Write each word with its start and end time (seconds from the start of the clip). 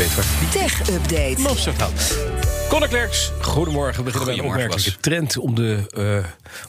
weet 0.00 0.14
waar 0.14 0.24
die 0.40 0.48
Tech 0.48 0.88
Update. 0.88 1.72
gaat. 1.76 2.16
Conor 2.68 2.88
Klerks, 2.88 3.32
goedemorgen. 3.40 4.04
We 4.04 4.10
beginnen 4.10 4.36
bij 4.36 4.44
een 4.44 4.50
opmerkelijke 4.50 5.00
trend 5.00 5.38
om 5.38 5.54
de 5.54 5.86
eh, 5.90 6.24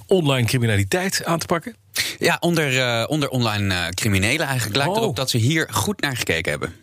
online 0.08 0.48
criminaliteit 0.48 1.26
aan 1.26 1.40
te 1.40 1.46
pakken. 1.46 1.76
Ja, 2.20 2.38
onder, 2.40 2.80
eh, 2.80 3.04
onder 3.08 3.30
online 3.30 3.74
eh, 3.74 3.90
criminelen 3.90 4.46
eigenlijk 4.46 4.76
lijkt 4.76 4.92
Oh. 4.92 4.98
erop 5.02 5.16
dat 5.16 5.30
ze 5.30 5.38
hier 5.38 5.68
goed 5.72 6.02
naar 6.02 6.18
gekeken 6.18 6.52
hebben. 6.52 6.76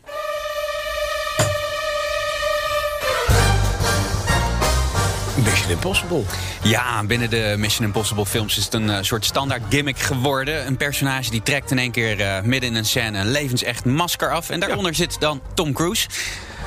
Mission 5.51 5.71
Impossible. 5.71 6.23
Ja, 6.63 7.05
binnen 7.05 7.31
de 7.31 7.55
Mission 7.59 7.87
Impossible 7.87 8.27
films 8.27 8.57
is 8.57 8.65
het 8.65 8.75
een 8.75 8.91
eh, 8.91 8.99
soort 9.01 9.25
standaard 9.25 9.63
gimmick 9.69 9.99
geworden. 9.99 10.67
Een 10.67 10.77
personage 10.77 11.31
die 11.31 11.43
trekt 11.43 11.71
in 11.71 11.79
één 11.79 11.91
keer 11.91 12.21
eh, 12.21 12.43
midden 12.43 12.71
in 12.71 12.77
een 12.77 12.85
scène 12.85 13.19
een 13.19 13.31
levensecht 13.31 13.85
masker 13.85 14.33
af. 14.33 14.51
En 14.51 14.61
daaronder 14.61 14.95
zit 14.95 15.21
dan 15.21 15.41
Tom 15.55 15.73
Cruise. 15.73 16.09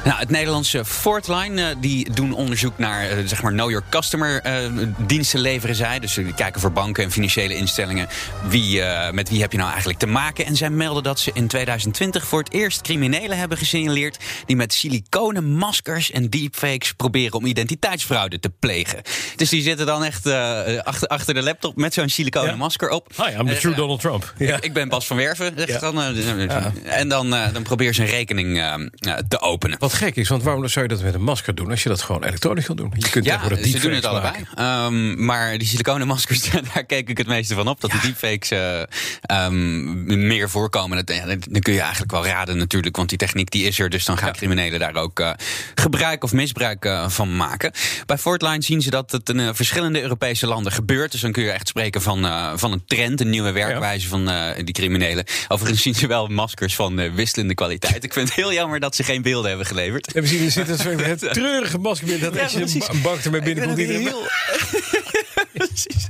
Nou, 0.04 0.20
het 0.20 0.30
Nederlandse 0.30 0.86
Fortline, 0.86 1.62
eh, 1.70 1.76
die 1.80 2.12
doen 2.12 2.34
onderzoek 2.34 2.78
naar 2.78 3.10
eh, 3.10 3.18
zeg 3.26 3.42
maar 3.42 3.52
know 3.52 3.70
your 3.70 3.86
customer 3.90 4.42
eh, 4.42 4.56
diensten 4.98 5.40
leveren 5.40 5.76
zij. 5.76 6.00
Dus 6.00 6.14
die 6.14 6.34
kijken 6.34 6.62
voor 6.62 6.72
banken 6.72 7.04
en 7.04 7.12
financiële 7.12 7.56
instellingen 7.56 8.08
wie, 8.48 8.82
met 9.12 9.30
wie 9.30 9.42
heb 9.42 9.52
je 9.52 9.58
nou 9.58 9.70
eigenlijk 9.70 10.00
te 10.00 10.06
maken. 10.08 10.46
En 10.46 10.56
zij 10.56 10.70
melden 10.70 11.04
dat 11.04 11.20
ze 11.20 11.32
in 11.34 11.48
2020 11.48 12.26
voor 12.26 12.40
het 12.40 12.54
eerst 12.54 12.82
criminelen 12.82 13.38
hebben 13.38 13.58
gesignaleerd 13.58 14.18
die 14.46 14.56
met 14.56 14.74
siliconen 14.74 15.46
maskers 15.52 16.12
en 16.12 16.30
deepfakes 16.30 16.94
proberen 16.94 17.34
om 17.38 17.46
identiteitsfraude 17.46 18.40
te 18.40 18.50
plegen. 18.60 19.02
Dus 19.36 19.50
die 19.50 19.62
zitten 19.62 19.86
dan 19.86 20.04
echt 20.04 20.28
achter, 20.84 21.08
achter 21.08 21.34
de 21.34 21.42
laptop 21.42 21.76
met 21.76 21.94
zo'n 21.94 22.10
siliconen 22.10 22.50
Ja. 22.50 22.56
masker 22.56 22.90
op. 22.90 23.08
Hi, 23.16 23.38
I'm 23.40 23.48
the 23.48 23.58
true. 23.58 23.76
Donald 23.76 24.00
Trump. 24.00 24.34
Ja. 24.38 24.58
Ik 24.62 24.74
ben 24.74 24.90
Bas 24.90 25.08
van 25.08 25.18
Werven, 25.18 25.54
Ja. 25.66 25.80
dan. 25.80 26.02
eh, 26.02 26.98
En 27.00 27.08
dan, 27.10 27.30
dan 27.30 27.64
probeer 27.64 27.94
ze 27.94 28.02
een 28.02 28.08
rekening 28.10 28.64
te 29.28 29.40
openen. 29.42 29.80
Wat 29.92 30.00
gek 30.00 30.16
is, 30.16 30.30
want 30.30 30.44
waarom 30.44 30.68
zou 30.68 30.86
je 30.88 30.94
dat 30.94 31.04
met 31.04 31.14
een 31.14 31.24
masker 31.24 31.56
doen 31.56 31.70
als 31.70 31.84
je 31.84 31.90
dat 31.90 32.02
gewoon 32.02 32.24
elektronisch 32.24 32.66
kan 32.66 32.76
doen? 32.76 32.94
Je 32.96 33.10
kunt 33.10 33.26
Ja, 33.26 33.42
ze 33.64 33.80
doen 33.80 33.92
het 33.92 34.06
allebei. 34.06 34.34
Ehm, 34.56 35.26
maar 35.26 35.58
die 35.58 35.68
siliconen 35.68 36.08
maskers, 36.08 36.50
daar 36.74 36.84
keek 36.84 37.10
ik 37.10 37.18
het 37.18 37.28
meeste 37.28 37.56
van 37.56 37.68
op. 37.68 37.82
Dat 37.82 37.92
de 37.92 38.00
deepfakes 38.02 38.52
eh, 38.52 38.82
ehm, 39.22 40.28
meer 40.28 40.50
voorkomen. 40.50 41.06
Dat, 41.06 41.18
dan 41.50 41.62
kun 41.62 41.74
je 41.74 41.80
eigenlijk 41.80 42.12
wel 42.12 42.26
raden 42.26 42.58
natuurlijk. 42.58 42.96
Want 42.96 43.10
die 43.10 43.18
techniek 43.18 43.52
die 43.52 43.64
is 43.64 43.80
er. 43.80 43.90
Dus 43.90 44.06
dan 44.06 44.18
gaan 44.18 44.32
criminelen 44.32 44.80
daar 44.80 44.96
ook 44.96 45.20
eh, 45.20 45.32
gebruik 45.76 46.24
of 46.24 46.32
misbruik 46.32 46.86
eh, 46.86 47.10
van 47.10 47.36
maken. 47.36 47.72
Bij 48.06 48.18
Fortline 48.18 48.62
zien 48.62 48.82
ze 48.82 48.90
dat 48.90 49.12
het 49.12 49.30
in 49.30 49.56
verschillende 49.56 50.02
Europese 50.02 50.48
landen 50.48 50.72
gebeurt. 50.72 51.12
Dus 51.12 51.22
dan 51.22 51.32
kun 51.32 51.44
je 51.44 51.52
echt 51.52 51.68
spreken 51.68 52.02
van, 52.02 52.28
van 52.60 52.72
een 52.72 52.86
trend. 52.86 53.22
Een 53.22 53.30
nieuwe 53.30 53.52
werkwijze 53.52 54.08
van 54.08 54.32
die 54.64 54.74
criminelen. 54.74 55.26
Overigens 55.48 55.82
zien 55.82 55.96
ze 55.96 56.08
wel 56.08 56.28
maskers 56.28 56.76
van 56.76 57.14
wisselende 57.16 57.54
kwaliteit. 57.54 58.04
Ik 58.04 58.14
vind 58.14 58.28
het 58.28 58.38
heel 58.38 58.54
jammer 58.54 58.80
dat 58.80 58.96
ze 58.96 59.04
geen 59.04 59.22
beelden 59.22 59.50
hebben 59.50 59.66
geleverd. 59.66 59.80
En 59.86 60.22
we 60.22 60.28
zien 60.28 60.46
er 60.46 60.52
zit 60.52 60.86
een 60.86 61.00
het 61.00 61.20
treurige 61.34 61.78
masker 61.78 62.08
binnen. 62.08 62.26
Dat 62.26 62.36
Ja, 62.36 62.44
als 62.44 62.52
je 62.52 62.58
een 62.58 62.64
precies. 62.64 62.88
een 62.90 63.02
bank 63.02 63.20
ermee 63.24 63.42
Ik 63.42 63.56
ben 63.56 63.76
binnenkomt... 63.76 64.08
heel... 64.08 64.22
Precies. 65.68 66.10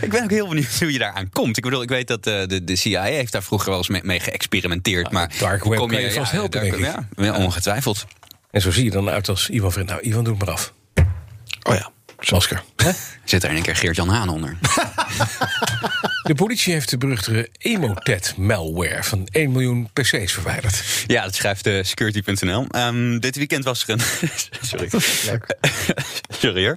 Ik 0.00 0.10
ben 0.10 0.22
ook 0.22 0.30
heel 0.30 0.48
benieuwd 0.48 0.78
hoe 0.78 0.92
je 0.92 0.98
daaraan 0.98 1.30
komt. 1.30 1.56
Ik 1.56 1.62
bedoel, 1.62 1.82
ik 1.82 1.88
weet 1.88 2.08
dat 2.08 2.26
eh, 2.26 2.46
de, 2.46 2.64
de 2.64 2.76
CIA 2.76 3.02
heeft 3.02 3.32
daar 3.32 3.42
vroeger 3.42 3.68
wel 3.68 3.78
eens 3.78 3.88
mee, 3.88 4.00
mee 4.04 4.20
geëxperimenteerd. 4.20 5.10
maar 5.10 5.32
dark 5.38 5.62
hoe 5.62 5.78
web 5.78 5.88
kan 5.88 6.00
je 6.00 6.12
vast 6.12 6.32
helpen, 6.32 6.50
dark- 6.50 6.64
denk 6.78 6.84
ik. 6.86 7.04
Ja, 7.16 7.24
ja, 7.24 7.36
ongetwijfeld. 7.36 8.06
En 8.50 8.60
zo 8.60 8.70
zie 8.70 8.84
je 8.84 8.90
dan 8.90 9.08
uit 9.08 9.28
als 9.28 9.48
Ivan 9.50 9.72
vriend. 9.72 9.88
Nou, 9.88 10.00
Ivan, 10.00 10.24
doe 10.24 10.34
het 10.36 10.44
maar 10.44 10.54
af. 10.54 10.72
Oh 11.62 11.74
ja. 11.74 11.90
Masker. 12.30 12.62
Zit 13.24 13.44
er 13.44 13.50
in 13.50 13.56
een 13.56 13.62
keer 13.62 13.76
Geert-Jan 13.76 14.08
Haan 14.08 14.28
onder. 14.28 14.56
De 16.22 16.34
politie 16.34 16.72
heeft 16.72 16.90
de 16.90 16.98
beruchte 16.98 17.48
Emotet-malware 17.58 19.02
van 19.04 19.28
1 19.32 19.52
miljoen 19.52 19.88
PC's 19.92 20.32
verwijderd. 20.32 20.82
Ja, 21.06 21.22
dat 21.22 21.34
schrijft 21.34 21.66
uh, 21.66 21.82
security.nl. 21.82 22.66
Ehm, 22.70 23.18
dit 23.18 23.36
weekend 23.36 23.64
was 23.64 23.82
er 23.86 23.90
een. 23.90 24.00
Sorry. 24.68 24.88
Sorry 26.40 26.64
hoor. 26.64 26.76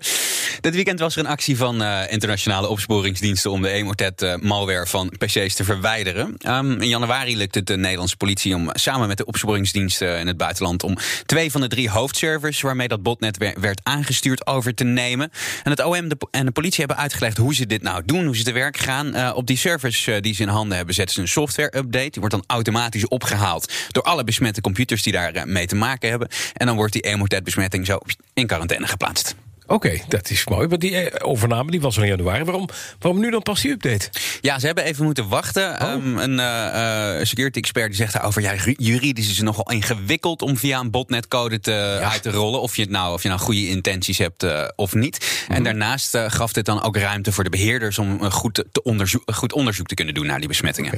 Dit 0.62 0.76
weekend 0.76 1.00
was 1.00 1.16
er 1.16 1.20
een 1.20 1.32
actie 1.32 1.58
van 1.58 1.82
eh, 1.84 2.02
internationale 2.10 2.68
opsporingsdiensten 2.68 3.52
om 3.52 3.62
de 3.62 3.70
Emotet-malware 3.70 4.88
van 4.88 5.14
PC's 5.18 5.56
te 5.56 5.64
verwijderen. 5.64 6.36
Ehm, 6.38 6.72
in 6.82 6.88
januari 6.88 7.38
lukte 7.38 7.58
het 7.58 7.68
de 7.68 7.78
Nederlandse 7.78 8.18
politie 8.18 8.56
om 8.56 8.70
samen 8.74 9.08
met 9.08 9.18
de 9.18 9.26
opsporingsdiensten 9.26 10.20
in 10.20 10.28
het 10.28 10.38
buitenland 10.38 10.84
om 10.84 10.98
twee 11.26 11.52
van 11.52 11.62
de 11.62 11.68
drie 11.68 11.90
hoofdservers 11.90 12.62
waarmee 12.62 12.88
dat 12.88 13.04
botnet 13.04 13.38
wer- 13.38 13.60
werd 13.60 13.80
aangestuurd 13.84 14.48
over 14.48 14.74
te 14.76 14.84
nemen. 14.84 15.32
En 15.64 15.72
het 15.72 15.84
OM 15.84 15.99
en 16.32 16.46
de 16.46 16.52
politie 16.52 16.80
hebben 16.86 16.98
uitgelegd 16.98 17.38
hoe 17.38 17.56
ze 17.56 17.66
dit 17.66 17.82
nou 17.82 18.04
doen, 18.06 18.26
hoe 18.26 18.38
ze 18.38 18.44
te 18.44 18.52
werk 18.52 18.78
gaan. 18.78 19.14
Eh, 19.14 19.32
op 19.36 19.48
die 19.48 19.58
servers 19.58 20.08
eh, 20.08 20.22
die 20.22 20.34
ze 20.34 20.42
in 20.42 20.48
handen 20.48 20.78
hebben, 20.78 20.96
zetten 20.96 21.16
ze 21.16 21.22
een 21.22 21.28
software-update. 21.28 22.10
Die 22.10 22.20
wordt 22.20 22.32
dan 22.32 22.44
automatisch 22.48 23.08
opgehaald 23.08 23.74
door 23.92 24.04
alle 24.04 24.24
besmette 24.24 24.62
computers 24.62 25.04
die 25.04 25.14
daar 25.14 25.34
eh, 25.34 25.44
mee 25.44 25.68
te 25.68 25.76
maken 25.76 26.10
hebben. 26.10 26.28
En 26.54 26.66
dan 26.66 26.76
wordt 26.76 26.94
die 26.94 27.02
Emotet-besmetting 27.02 27.86
zo 27.86 28.00
in 28.34 28.48
quarantaine 28.48 28.88
geplaatst. 28.88 29.36
Oké, 29.70 30.00
dat 30.08 30.30
is 30.30 30.48
mooi. 30.48 30.68
Maar 30.68 30.80
die 30.80 30.96
eh, 30.96 31.28
overname 31.28 31.72
die 31.72 31.82
was 31.82 31.98
al 31.98 32.04
in 32.04 32.10
januari. 32.10 32.44
Waarom, 32.44 32.70
waarom 33.00 33.22
nu 33.22 33.30
dan 33.32 33.42
pas 33.42 33.62
die 33.62 33.72
update? 33.72 34.10
Ja, 34.42 34.60
ze 34.60 34.66
hebben 34.66 34.84
even 34.84 35.06
moeten 35.06 35.28
wachten. 35.28 35.80
Ehm, 35.80 36.18
een 36.18 36.40
eh, 36.40 37.20
eh, 37.20 37.26
security 37.26 37.58
expert 37.58 37.88
die 37.88 37.96
zegt 37.96 38.14
ja, 38.36 38.54
ju- 38.56 38.76
juridisch 38.78 39.30
is 39.30 39.36
het 39.36 39.46
nogal 39.46 39.72
ingewikkeld 39.72 40.42
om 40.42 40.58
via 40.58 40.80
een 40.80 40.92
botnetcode 40.92 41.60
te, 41.60 42.00
uit 42.12 42.22
te 42.22 42.32
rollen... 42.32 42.62
of 42.62 42.76
je, 42.76 42.82
het 42.82 42.92
nou, 42.92 43.14
of 43.14 43.24
je 43.24 43.30
nou 43.30 43.42
goede 43.42 43.68
intenties 43.68 44.18
hebt 44.18 44.46
of 44.76 44.94
niet. 44.94 45.46
En 45.48 45.64
daarnaast 45.64 46.16
eh, 46.16 46.26
gaf 46.28 46.54
dit 46.54 46.66
dan 46.66 46.84
ook 46.84 46.98
ruimte 46.98 47.32
voor 47.32 47.44
de 47.44 47.50
beheerders... 47.50 48.00
om 48.00 48.32
goed, 48.32 48.64
te 48.72 48.84
onderzoek, 48.84 49.24
goed 49.34 49.54
onderzoek 49.54 49.88
te 49.88 49.96
kunnen 49.96 50.14
doen 50.14 50.26
naar 50.26 50.40
die 50.40 50.48
besmettingen. 50.48 50.92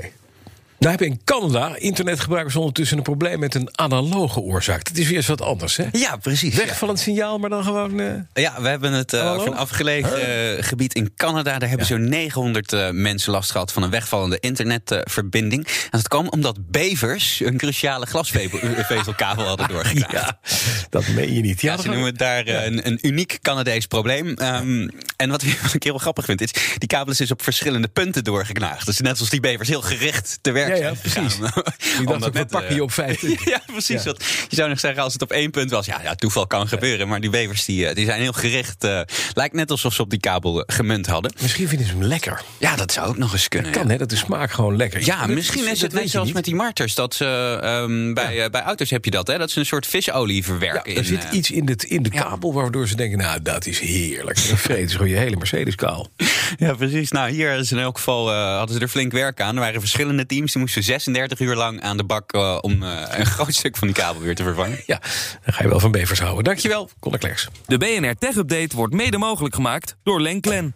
Nou 0.82 0.94
hebben 0.94 1.10
in 1.12 1.22
Canada 1.24 1.76
internetgebruikers 1.78 2.56
ondertussen 2.56 2.98
een 2.98 3.04
probleem 3.04 3.40
met 3.40 3.56
een 3.56 3.70
analoge 3.72 4.40
oorzaak. 4.40 4.84
Dat 4.88 4.98
is 4.98 5.08
weer 5.08 5.16
eens 5.18 5.28
wat 5.28 5.42
anders, 5.42 5.76
hè? 5.78 5.86
Ja, 5.92 6.16
precies. 6.18 6.56
Weg 6.56 6.78
van 6.78 6.90
het 6.90 7.00
signaal, 7.00 7.38
maar 7.38 7.50
dan 7.50 7.64
gewoon... 7.64 8.00
eh, 8.00 8.14
Ja, 8.34 8.62
we 8.62 8.68
hebben 8.68 8.92
het 8.94 9.14
eh, 9.14 9.20
Hallo? 9.22 9.36
over 9.40 9.48
een 9.52 9.58
afgelegen 9.58 10.56
eh, 10.58 10.64
gebied 10.64 10.94
in 10.94 11.14
Canada. 11.16 11.58
Daar 11.60 11.70
hebben 11.70 11.88
zo'n 11.88 12.10
900 12.10 12.74
eh, 12.74 12.90
mensen 12.90 13.32
last 13.32 13.52
gehad 13.52 13.72
van 13.72 13.84
een 13.84 13.90
wegvallende 13.90 14.38
internetverbinding. 14.40 15.66
en 15.68 15.90
dat 15.90 16.08
kwam 16.08 16.28
omdat 16.28 16.58
bevers 16.72 17.40
een 17.40 17.58
cruciale 17.58 18.06
glasvezelkabel 18.06 19.46
hadden 19.46 19.68
doorgekraakt. 19.74 20.12
ja, 20.12 20.40
dat 20.90 21.08
meen 21.08 21.34
je 21.34 21.42
niet. 21.42 21.62
Ja, 21.62 21.78
ze 21.78 21.88
noemen 21.88 22.06
het 22.06 22.18
daar 22.18 22.46
eh, 22.46 22.66
een, 22.66 22.88
een 22.88 23.00
uniek 23.02 23.40
Canadees 23.42 23.86
probleem. 23.86 24.34
Ehm, 24.34 24.88
en 25.18 25.30
wat, 25.30 25.44
wat 25.64 25.74
ik 25.74 25.84
heel 25.84 25.92
wel 25.92 26.02
grappig 26.02 26.26
vind, 26.26 26.42
is 26.42 26.52
die 26.78 26.88
kabel 26.88 27.12
is 27.12 27.18
dus 27.18 27.32
op 27.32 27.42
verschillende 27.44 27.88
punten 27.88 28.24
doorgeknaagd. 28.24 28.86
Dus 28.86 29.00
net 29.00 29.16
zoals 29.16 29.32
die 29.32 29.40
bevers 29.40 29.70
heel 29.70 29.82
gericht 29.82 30.38
te 30.42 30.52
werk 30.52 30.70
Ja, 30.78 30.84
ja, 30.88 30.94
precies. 31.02 31.36
Om 32.00 32.06
dacht 32.06 32.20
dat 32.20 32.28
ik, 32.28 32.34
we 32.34 32.46
pakken 32.46 32.70
eh, 32.70 32.76
je 32.76 32.84
op 32.84 32.92
vijf 32.92 33.20
punten. 33.20 33.50
ja, 33.52 33.62
precies. 33.66 34.04
Ja. 34.04 34.14
Je 34.50 34.56
zou 34.56 34.70
nog 34.70 34.80
zeggen, 34.80 35.04
als 35.04 35.14
het 35.14 35.22
op 35.22 35.32
één 35.32 35.52
punt 35.52 35.72
was, 35.72 35.86
ja, 35.86 36.00
ja 36.04 36.16
toeval 36.16 36.48
kan 36.48 36.68
gebeuren. 36.68 37.08
Maar 37.08 37.20
die 37.22 37.30
bevers 37.30 37.66
die, 37.66 37.88
eh, 37.88 37.96
die 37.96 38.06
zijn 38.06 38.22
heel 38.22 38.32
gericht. 38.32 38.84
eh, 38.84 39.02
lijkt 39.34 39.54
net 39.56 39.72
alsof 39.72 39.94
ze 39.94 40.02
op 40.02 40.10
die 40.10 40.20
kabel 40.20 40.64
eh, 40.66 40.76
gemunt 40.76 41.08
hadden. 41.08 41.34
Misschien 41.42 41.68
vinden 41.68 41.88
ze 41.88 41.94
hem 41.94 42.04
lekker. 42.04 42.42
Ja, 42.58 42.76
dat 42.76 42.92
zou 42.92 43.08
ook 43.08 43.18
nog 43.18 43.34
eens 43.34 43.48
kunnen. 43.48 43.72
Kan, 43.72 43.84
ja. 43.86 43.90
hè? 43.92 43.98
Dat 43.98 44.10
de 44.10 44.16
smaak 44.16 44.52
gewoon 44.52 44.76
lekker 44.76 45.06
Ja, 45.06 45.20
Dat 45.20 45.36
misschien 45.36 45.62
is 45.72 45.80
dat 45.80 45.92
het 45.92 46.02
net 46.02 46.10
zoals 46.10 46.32
met 46.32 46.46
die 46.46 46.56
marters. 46.56 46.96
Dat 46.96 47.14
ze 47.16 47.60
ehm, 47.62 48.14
bij, 48.14 48.44
eh, 48.44 48.50
bij 48.50 48.62
auto's 48.62 48.90
heb 48.90 49.06
je 49.06 49.12
dat, 49.12 49.28
hè? 49.28 49.38
Dat 49.38 49.52
ze 49.52 49.60
een 49.60 49.66
soort 49.66 49.88
visolie 49.88 50.36
Ja, 50.36 50.44
verwerken. 50.44 50.96
er 50.96 51.06
zit 51.06 51.24
eh, 51.26 51.34
iets 51.38 51.52
in, 51.52 51.66
dit, 51.66 51.84
in 51.84 52.04
de 52.04 52.10
kabel 52.10 52.54
waardoor 52.54 52.88
ze 52.88 52.96
denken... 52.96 53.18
nou, 53.18 53.42
dat 53.42 53.66
is 53.66 53.80
heerlijk. 53.80 54.48
Dan 54.48 54.58
vreten 54.58 54.90
ze 54.90 54.96
gewoon 54.96 55.10
je 55.12 55.18
hele 55.18 55.36
Mercedes 55.36 55.76
kaal. 55.76 56.10
Ja, 56.58 56.74
precies. 56.74 57.12
Nou, 57.12 57.30
hier 57.30 57.52
is 57.52 57.72
in 57.72 57.80
elk 57.80 57.98
geval, 57.98 58.32
eh, 58.32 58.58
hadden 58.58 58.76
ze 58.76 58.82
er 58.82 58.88
flink 58.88 59.12
werk 59.12 59.42
aan. 59.42 59.56
Er 59.56 59.62
waren 59.62 59.80
verschillende 59.80 60.26
teams. 60.26 60.52
Die 60.52 60.62
moesten 60.62 60.84
36 60.84 61.40
uur 61.40 61.56
lang 61.56 61.82
aan 61.82 61.98
de 61.98 62.04
bak 62.04 62.32
eh, 62.34 62.58
om 62.62 62.84
eh, 62.84 63.04
een 63.10 63.26
groot 63.36 63.54
stuk 63.54 63.78
van 63.78 63.88
die 63.88 63.96
kabel 63.96 64.22
weer 64.22 64.36
te 64.36 64.44
vervangen. 64.44 64.80
Ja, 64.86 65.00
dan 65.46 65.54
ga 65.54 65.64
je 65.64 65.70
wel 65.70 65.80
van 65.80 65.92
bevers 65.92 66.20
houden. 66.20 66.44
Dankjewel, 66.44 66.90
Conor 67.00 67.20
Klerks. 67.20 67.48
De 67.66 67.78
BNR 67.78 68.16
Tech 68.16 68.36
Update 68.36 68.76
wordt 68.76 68.94
mede 68.94 69.18
mogelijk 69.18 69.56
gemaakt 69.56 69.96
door 70.04 70.22
Lenklen. 70.22 70.76